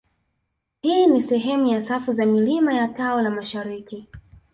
Hii 0.81 1.07
ni 1.07 1.23
sehemu 1.23 1.67
ya 1.67 1.83
safu 1.83 2.13
za 2.13 2.25
milima 2.25 2.73
ya 2.73 2.87
tao 2.87 3.21
la 3.21 3.29
mashariki 3.29 4.07